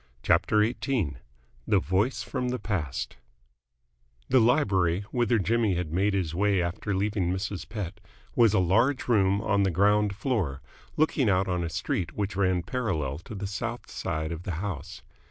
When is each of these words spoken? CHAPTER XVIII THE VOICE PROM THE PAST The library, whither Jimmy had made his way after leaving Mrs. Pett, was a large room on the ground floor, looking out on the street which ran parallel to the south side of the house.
CHAPTER 0.23 0.65
XVIII 0.65 1.17
THE 1.67 1.77
VOICE 1.79 2.23
PROM 2.23 2.49
THE 2.49 2.57
PAST 2.57 3.17
The 4.29 4.39
library, 4.39 5.01
whither 5.11 5.37
Jimmy 5.37 5.75
had 5.75 5.93
made 5.93 6.15
his 6.15 6.33
way 6.33 6.59
after 6.59 6.95
leaving 6.95 7.31
Mrs. 7.31 7.69
Pett, 7.69 7.99
was 8.35 8.55
a 8.55 8.59
large 8.59 9.07
room 9.07 9.41
on 9.41 9.61
the 9.61 9.69
ground 9.69 10.15
floor, 10.15 10.59
looking 10.97 11.29
out 11.29 11.47
on 11.47 11.61
the 11.61 11.69
street 11.69 12.13
which 12.13 12.35
ran 12.35 12.63
parallel 12.63 13.19
to 13.19 13.35
the 13.35 13.45
south 13.45 13.91
side 13.91 14.31
of 14.31 14.41
the 14.41 14.53
house. 14.57 15.03